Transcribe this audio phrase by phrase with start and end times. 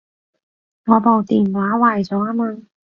[0.85, 2.63] 我部電話壞咗吖嘛